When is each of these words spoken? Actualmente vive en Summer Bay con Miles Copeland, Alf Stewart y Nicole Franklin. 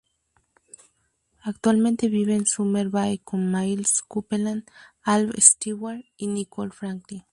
Actualmente 1.43 2.09
vive 2.09 2.33
en 2.33 2.47
Summer 2.47 2.89
Bay 2.89 3.19
con 3.19 3.51
Miles 3.51 4.01
Copeland, 4.01 4.63
Alf 5.03 5.35
Stewart 5.37 6.01
y 6.17 6.25
Nicole 6.25 6.71
Franklin. 6.71 7.21